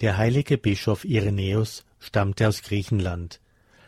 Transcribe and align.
Der 0.00 0.18
heilige 0.18 0.58
Bischof 0.58 1.04
Irenäus 1.04 1.84
stammte 1.98 2.48
aus 2.48 2.62
Griechenland. 2.62 3.40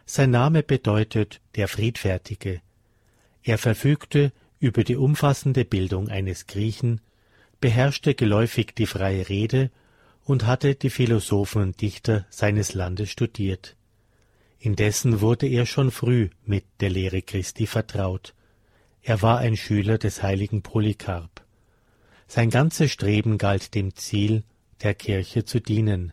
Sein 0.07 0.31
Name 0.31 0.63
bedeutet 0.63 1.41
der 1.55 1.69
Friedfertige. 1.69 2.63
Er 3.43 3.59
verfügte 3.59 4.33
über 4.59 4.85
die 4.85 4.97
umfassende 4.97 5.65
Bildung 5.67 6.09
eines 6.09 6.47
Griechen, 6.47 7.01
beherrschte 7.61 8.15
geläufig 8.15 8.75
die 8.75 8.87
freie 8.87 9.29
Rede 9.29 9.71
und 10.25 10.47
hatte 10.47 10.75
die 10.75 10.91
Philosophen 10.91 11.63
und 11.63 11.81
Dichter 11.81 12.27
seines 12.31 12.73
Landes 12.73 13.11
studiert. 13.11 13.77
Indessen 14.59 15.21
wurde 15.21 15.47
er 15.47 15.67
schon 15.67 15.91
früh 15.91 16.31
mit 16.45 16.65
der 16.81 16.91
Lehre 16.91 17.23
Christi 17.23 17.67
vertraut. 17.67 18.35
Er 19.03 19.23
war 19.23 19.39
ein 19.39 19.57
Schüler 19.57 19.99
des 19.99 20.23
heiligen 20.23 20.63
Polycarp. 20.63 21.45
Sein 22.27 22.51
ganzes 22.51 22.91
Streben 22.91 23.39
galt 23.39 23.75
dem 23.75 23.95
Ziel, 23.95 24.43
der 24.83 24.95
Kirche 24.95 25.45
zu 25.45 25.61
dienen. 25.61 26.13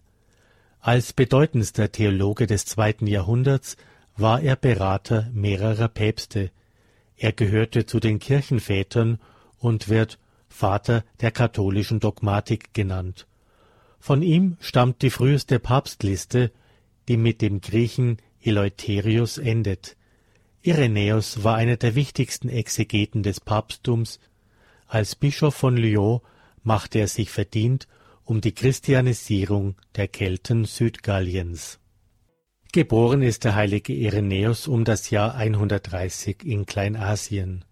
Als 0.79 1.13
bedeutendster 1.13 1.91
Theologe 1.91 2.47
des 2.47 2.65
zweiten 2.65 3.07
Jahrhunderts 3.07 3.75
war 4.17 4.41
er 4.41 4.55
Berater 4.55 5.29
mehrerer 5.33 5.87
Päpste. 5.87 6.51
Er 7.17 7.31
gehörte 7.31 7.85
zu 7.85 7.99
den 7.99 8.19
Kirchenvätern 8.19 9.19
und 9.57 9.89
wird 9.89 10.19
Vater 10.47 11.03
der 11.21 11.31
katholischen 11.31 11.99
Dogmatik 11.99 12.73
genannt. 12.73 13.27
Von 13.99 14.21
ihm 14.21 14.57
stammt 14.59 15.01
die 15.01 15.09
früheste 15.09 15.59
Papstliste, 15.59 16.51
die 17.07 17.17
mit 17.17 17.41
dem 17.41 17.61
Griechen 17.61 18.17
Eleutherius 18.41 19.37
endet. 19.37 19.97
Irenäus 20.61 21.43
war 21.43 21.55
einer 21.55 21.77
der 21.77 21.95
wichtigsten 21.95 22.49
Exegeten 22.49 23.23
des 23.23 23.39
Papsttums. 23.39 24.19
Als 24.87 25.15
Bischof 25.15 25.55
von 25.55 25.77
Lyon 25.77 26.21
machte 26.63 26.99
er 26.99 27.07
sich 27.07 27.31
verdient 27.31 27.87
um 28.25 28.41
die 28.41 28.53
Christianisierung 28.53 29.75
der 29.95 30.07
Kelten 30.07 30.65
Südgalliens. 30.65 31.79
Geboren 32.73 33.21
ist 33.21 33.45
der 33.45 33.55
heilige 33.55 33.93
Irenäus 33.93 34.67
um 34.67 34.83
das 34.83 35.09
Jahr 35.09 35.35
130 35.35 36.43
in 36.43 36.65
Kleinasien. 36.65 37.63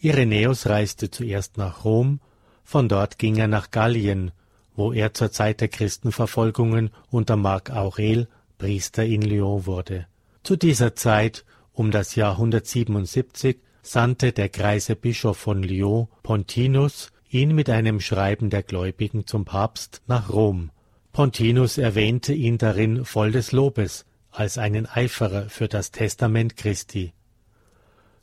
Irenäus 0.00 0.66
reiste 0.66 1.10
zuerst 1.10 1.58
nach 1.58 1.84
Rom, 1.84 2.20
von 2.64 2.88
dort 2.88 3.18
ging 3.18 3.36
er 3.36 3.48
nach 3.48 3.70
Gallien, 3.70 4.32
wo 4.74 4.92
er 4.92 5.14
zur 5.14 5.30
Zeit 5.30 5.60
der 5.60 5.68
Christenverfolgungen 5.68 6.90
unter 7.10 7.36
Marc 7.36 7.70
Aurel 7.70 8.28
Priester 8.58 9.04
in 9.04 9.22
Lyon 9.22 9.66
wurde. 9.66 10.06
Zu 10.42 10.56
dieser 10.56 10.96
Zeit, 10.96 11.44
um 11.72 11.90
das 11.90 12.16
Jahr 12.16 12.32
177, 12.32 13.58
sandte 13.82 14.32
der 14.32 14.48
greise 14.48 14.96
Bischof 14.96 15.36
von 15.36 15.62
Lyon, 15.62 16.08
Pontinus, 16.22 17.12
ihn 17.30 17.54
mit 17.54 17.68
einem 17.70 18.00
Schreiben 18.00 18.50
der 18.50 18.62
Gläubigen 18.62 19.26
zum 19.26 19.44
Papst 19.44 20.02
nach 20.06 20.30
Rom. 20.30 20.70
Pontinus 21.12 21.78
erwähnte 21.78 22.32
ihn 22.32 22.58
darin 22.58 23.04
voll 23.04 23.32
des 23.32 23.52
Lobes 23.52 24.06
als 24.30 24.58
einen 24.58 24.86
Eiferer 24.86 25.48
für 25.48 25.68
das 25.68 25.90
Testament 25.90 26.56
Christi. 26.56 27.12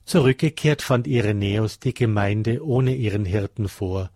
Zurückgekehrt 0.06 0.82
fand 0.82 1.08
Irenäus 1.08 1.80
die 1.80 1.94
Gemeinde 1.94 2.66
ohne 2.66 2.96
ihren 2.96 3.26
Hirten 3.26 3.68
vor. 3.68 4.12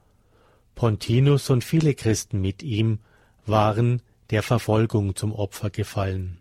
Pontinus 0.76 1.50
und 1.50 1.64
viele 1.64 1.94
Christen 1.94 2.40
mit 2.42 2.64
ihm 2.64 3.00
waren 3.46 4.02
der 4.30 4.44
Verfolgung 4.44 5.16
zum 5.16 5.34
Opfer 5.34 5.70
gefallen. 5.70 6.38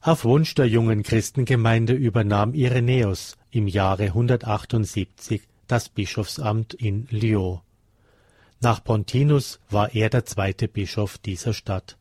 Auf 0.00 0.24
Wunsch 0.24 0.54
der 0.54 0.66
jungen 0.66 1.02
Christengemeinde 1.02 1.92
übernahm 1.92 2.54
Irenäus 2.54 3.36
im 3.50 3.66
Jahre 3.66 4.04
178 4.04 5.42
das 5.68 5.88
Bischofsamt 5.88 6.74
in 6.74 7.06
Lyon. 7.10 7.60
Nach 8.60 8.82
Pontinus 8.82 9.60
war 9.70 9.94
er 9.94 10.10
der 10.10 10.24
zweite 10.24 10.66
Bischof 10.66 11.18
dieser 11.18 11.54
Stadt. 11.54 11.96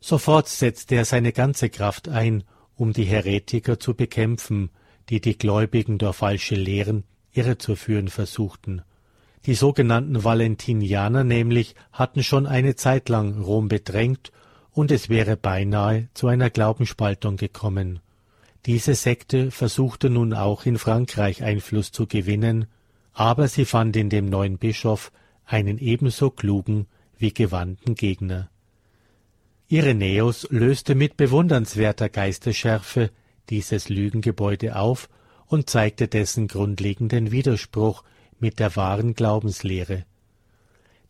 Sofort 0.00 0.48
setzte 0.48 0.94
er 0.94 1.04
seine 1.04 1.32
ganze 1.32 1.68
Kraft 1.68 2.08
ein, 2.08 2.44
um 2.76 2.92
die 2.92 3.04
Heretiker 3.04 3.78
zu 3.78 3.94
bekämpfen, 3.94 4.70
die 5.08 5.20
die 5.20 5.36
Gläubigen 5.36 5.98
durch 5.98 6.16
falsche 6.16 6.54
Lehren 6.54 7.04
irrezuführen 7.32 8.08
versuchten. 8.08 8.82
Die 9.44 9.54
sogenannten 9.54 10.24
Valentinianer 10.24 11.22
nämlich 11.22 11.74
hatten 11.92 12.22
schon 12.22 12.46
eine 12.46 12.74
Zeit 12.74 13.08
lang 13.08 13.40
Rom 13.40 13.68
bedrängt, 13.68 14.32
und 14.72 14.90
es 14.90 15.08
wäre 15.08 15.38
beinahe 15.38 16.08
zu 16.12 16.26
einer 16.26 16.50
Glaubensspaltung 16.50 17.36
gekommen. 17.36 18.00
Diese 18.66 18.94
Sekte 18.94 19.50
versuchte 19.50 20.10
nun 20.10 20.34
auch 20.34 20.66
in 20.66 20.76
Frankreich 20.76 21.42
Einfluss 21.42 21.92
zu 21.92 22.06
gewinnen, 22.06 22.66
aber 23.18 23.48
sie 23.48 23.64
fand 23.64 23.96
in 23.96 24.10
dem 24.10 24.28
neuen 24.28 24.58
Bischof 24.58 25.10
einen 25.46 25.78
ebenso 25.78 26.28
klugen 26.28 26.86
wie 27.16 27.32
gewandten 27.32 27.94
Gegner. 27.94 28.50
Irenäus 29.68 30.46
löste 30.50 30.94
mit 30.94 31.16
bewundernswerter 31.16 32.10
Geistesschärfe 32.10 33.10
dieses 33.48 33.88
Lügengebäude 33.88 34.76
auf 34.76 35.08
und 35.46 35.70
zeigte 35.70 36.08
dessen 36.08 36.46
grundlegenden 36.46 37.30
Widerspruch 37.30 38.04
mit 38.38 38.58
der 38.58 38.76
wahren 38.76 39.14
Glaubenslehre. 39.14 40.04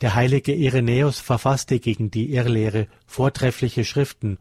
Der 0.01 0.15
heilige 0.15 0.55
Irenäus 0.55 1.19
verfasste 1.19 1.81
gegen 1.81 2.13
die 2.13 2.33
Irrlehre 2.33 2.87
vortreffliche 3.07 3.85
Schriften, 3.85 4.39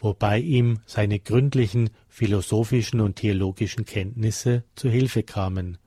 wobei 0.00 0.38
ihm 0.38 0.80
seine 0.84 1.18
gründlichen 1.18 1.88
philosophischen 2.10 3.00
und 3.00 3.16
theologischen 3.16 3.86
Kenntnisse 3.86 4.64
zu 4.74 4.90
Hilfe 4.90 5.22
kamen. 5.22 5.78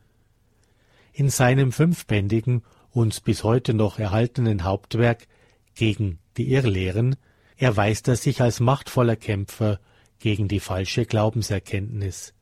In 1.13 1.29
seinem 1.29 1.71
fünfbändigen, 1.71 2.63
uns 2.91 3.19
bis 3.19 3.43
heute 3.43 3.73
noch 3.73 3.99
erhaltenen 3.99 4.63
Hauptwerk 4.63 5.27
gegen 5.75 6.19
die 6.37 6.51
Irrlehren 6.51 7.15
erweist 7.57 8.07
er 8.07 8.15
sich 8.15 8.41
als 8.41 8.59
machtvoller 8.59 9.15
Kämpfer 9.15 9.79
gegen 10.19 10.47
die 10.47 10.59
falsche 10.59 11.05
Glaubenserkenntnis. 11.05 12.33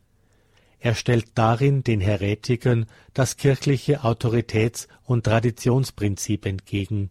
Er 0.80 0.94
stellt 0.94 1.32
darin 1.36 1.84
den 1.84 2.02
Häretikern 2.02 2.86
das 3.14 3.38
kirchliche 3.38 4.04
Autoritäts- 4.04 4.88
und 5.04 5.26
Traditionsprinzip 5.26 6.46
entgegen 6.46 7.10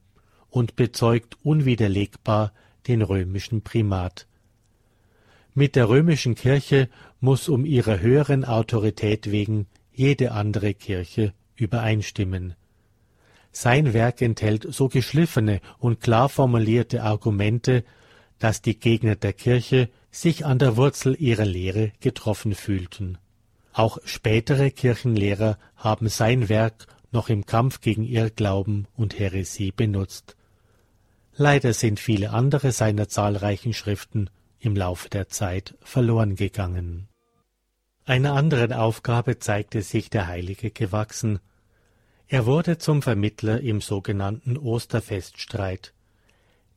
und 0.49 0.77
bezeugt 0.77 1.37
unwiderlegbar 1.43 2.53
den 2.87 3.03
römischen 3.03 3.63
Primat. 3.63 4.29
Mit 5.53 5.75
der 5.75 5.89
römischen 5.89 6.37
Kirche 6.37 6.89
muss 7.19 7.49
um 7.49 7.65
ihrer 7.65 8.01
höheren 8.01 8.45
Autorität 8.45 9.31
wegen 9.31 9.67
jede 9.93 10.33
andere 10.33 10.75
Kirche 10.75 11.33
übereinstimmen. 11.57 12.55
Sein 13.53 13.95
Werk 13.95 14.21
enthält 14.21 14.67
so 14.69 14.89
geschliffene 14.89 15.61
und 15.79 16.01
klar 16.01 16.29
formulierte 16.29 17.03
Argumente, 17.03 17.85
dass 18.39 18.61
die 18.61 18.79
Gegner 18.79 19.17
der 19.17 19.33
Kirche 19.33 19.89
sich 20.11 20.45
an 20.45 20.59
der 20.59 20.77
Wurzel 20.77 21.17
ihrer 21.19 21.47
Lehre 21.47 21.93
getroffen 22.01 22.55
fühlten. 22.55 23.19
Auch 23.73 23.99
spätere 24.05 24.71
Kirchenlehrer 24.71 25.59
haben 25.77 26.09
sein 26.09 26.49
Werk 26.49 26.87
noch 27.13 27.29
im 27.29 27.47
Kampf 27.47 27.81
gegen 27.81 28.05
Irrglauben 28.05 28.89
und 28.95 29.19
Häresie 29.19 29.73
benutzt. 29.73 30.37
Leider 31.35 31.73
sind 31.73 32.01
viele 32.01 32.31
andere 32.31 32.73
seiner 32.73 33.09
zahlreichen 33.09 33.75
Schriften 33.75 34.31
im 34.59 34.75
Laufe 34.75 35.09
der 35.09 35.29
Zeit 35.29 35.75
verloren 35.83 36.37
gegangen. 36.37 37.09
Einer 38.09 38.35
anderen 38.35 38.73
Aufgabe 38.73 39.41
zeigte 39.41 39.83
sich 39.83 40.11
der 40.11 40.29
Heilige 40.29 40.71
gewachsen. 40.71 41.41
Er 42.29 42.47
wurde 42.47 42.79
zum 42.79 43.03
Vermittler 43.03 43.61
im 43.61 43.81
sogenannten 43.81 44.57
Osterfeststreit. 44.57 45.93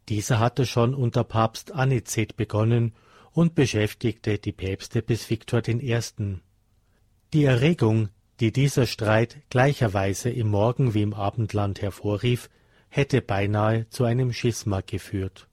Dieser 0.10 0.40
hatte 0.40 0.66
schon 0.66 0.96
unter 0.96 1.24
Papst 1.24 1.72
Anicet 1.72 2.36
begonnen 2.36 2.94
und 3.32 3.54
beschäftigte 3.54 4.40
die 4.40 4.52
Päpste 4.52 5.04
bis 5.04 5.30
Viktor 5.30 5.62
I. 5.68 6.00
Die 7.34 7.44
Erregung, 7.44 8.10
die 8.40 8.52
dieser 8.52 8.88
Streit 8.88 9.38
gleicherweise 9.52 10.32
im 10.32 10.48
Morgen- 10.48 10.96
wie 10.96 11.04
im 11.04 11.14
Abendland 11.14 11.80
hervorrief, 11.80 12.50
hätte 12.88 13.22
beinahe 13.22 13.88
zu 13.92 14.04
einem 14.04 14.34
Schisma 14.34 14.82
geführt. 14.82 15.48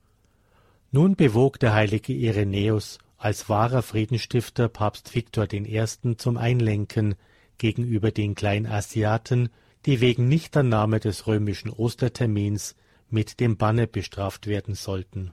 Nun 0.91 1.17
bewog 1.17 1.61
der 1.61 1.75
heilige 1.75 2.15
Irenäus 2.15 2.99
als 3.17 3.49
wahrer 3.49 3.83
Friedensstifter 3.83 4.69
Papst 4.69 5.15
Viktor 5.15 5.53
I. 5.53 5.85
zum 6.17 6.37
Einlenken 6.37 7.15
gegenüber 7.59 8.11
den 8.11 8.35
Kleinasiaten, 8.35 9.49
die 9.87 10.01
wegen 10.01 10.29
Nichtannahme 10.29 11.01
des 11.01 11.27
römischen 11.27 11.71
Ostertermins 11.71 12.77
mit 13.09 13.41
dem 13.41 13.57
Banne 13.57 13.87
bestraft 13.87 14.47
werden 14.47 14.75
sollten. 14.75 15.33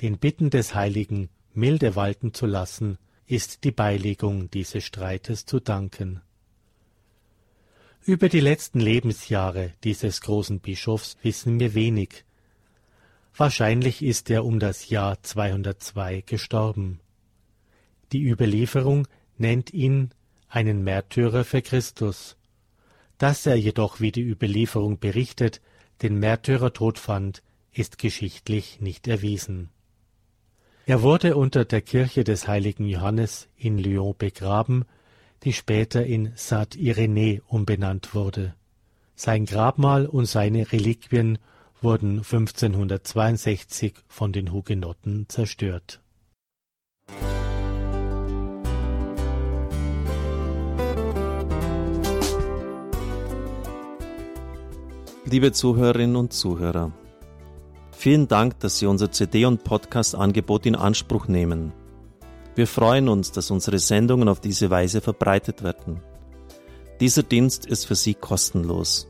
Den 0.00 0.18
Bitten 0.18 0.50
des 0.50 0.74
Heiligen 0.74 1.30
milde 1.52 1.96
walten 1.96 2.34
zu 2.34 2.46
lassen, 2.46 2.98
ist 3.26 3.64
die 3.64 3.70
Beilegung 3.70 4.50
dieses 4.50 4.84
Streites 4.84 5.46
zu 5.46 5.60
danken. 5.60 6.20
Über 8.04 8.28
die 8.28 8.40
letzten 8.40 8.80
Lebensjahre 8.80 9.74
dieses 9.84 10.20
großen 10.20 10.60
Bischofs 10.60 11.16
wissen 11.22 11.60
wir 11.60 11.74
wenig, 11.74 12.24
Wahrscheinlich 13.36 14.02
ist 14.02 14.30
er 14.30 14.44
um 14.44 14.58
das 14.58 14.88
Jahr 14.88 15.22
202 15.22 16.22
gestorben. 16.26 17.00
Die 18.12 18.22
Überlieferung 18.22 19.06
nennt 19.38 19.72
ihn 19.72 20.10
einen 20.48 20.82
Märtyrer 20.82 21.44
für 21.44 21.62
Christus. 21.62 22.36
Dass 23.18 23.46
er 23.46 23.56
jedoch, 23.56 24.00
wie 24.00 24.12
die 24.12 24.22
Überlieferung 24.22 24.98
berichtet, 24.98 25.60
den 26.02 26.18
Märtyrertod 26.18 26.98
fand, 26.98 27.42
ist 27.72 27.98
geschichtlich 27.98 28.80
nicht 28.80 29.06
erwiesen. 29.06 29.70
Er 30.86 31.02
wurde 31.02 31.36
unter 31.36 31.64
der 31.64 31.82
Kirche 31.82 32.24
des 32.24 32.48
heiligen 32.48 32.86
Johannes 32.86 33.48
in 33.56 33.78
Lyon 33.78 34.14
begraben, 34.18 34.86
die 35.44 35.52
später 35.52 36.04
in 36.04 36.32
Saint-Irénée 36.34 37.42
umbenannt 37.46 38.14
wurde. 38.14 38.54
Sein 39.14 39.44
Grabmal 39.44 40.06
und 40.06 40.26
seine 40.26 40.72
Reliquien 40.72 41.38
wurden 41.82 42.18
1562 42.18 43.94
von 44.08 44.32
den 44.32 44.52
Hugenotten 44.52 45.26
zerstört. 45.28 46.00
Liebe 55.24 55.52
Zuhörerinnen 55.52 56.16
und 56.16 56.32
Zuhörer, 56.32 56.92
vielen 57.92 58.26
Dank, 58.26 58.58
dass 58.60 58.78
Sie 58.78 58.86
unser 58.86 59.12
CD- 59.12 59.44
und 59.44 59.62
Podcast-Angebot 59.62 60.66
in 60.66 60.74
Anspruch 60.74 61.28
nehmen. 61.28 61.72
Wir 62.56 62.66
freuen 62.66 63.08
uns, 63.08 63.30
dass 63.30 63.50
unsere 63.50 63.78
Sendungen 63.78 64.28
auf 64.28 64.40
diese 64.40 64.70
Weise 64.70 65.00
verbreitet 65.00 65.62
werden. 65.62 66.00
Dieser 66.98 67.22
Dienst 67.22 67.64
ist 67.64 67.86
für 67.86 67.94
Sie 67.94 68.14
kostenlos. 68.14 69.09